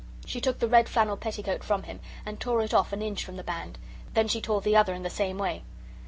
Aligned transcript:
She 0.25 0.41
took 0.41 0.57
the 0.57 0.67
red 0.67 0.89
flannel 0.89 1.15
petticoat 1.15 1.63
from 1.63 1.83
him 1.83 1.99
and 2.25 2.39
tore 2.39 2.63
it 2.63 2.73
off 2.73 2.91
an 2.91 3.03
inch 3.03 3.23
from 3.23 3.35
the 3.37 3.43
band. 3.43 3.77
Then 4.15 4.27
she 4.27 4.41
tore 4.41 4.59
the 4.61 4.75
other 4.75 4.95
in 4.95 5.03
the 5.03 5.11
same 5.11 5.37
way. 5.37 5.61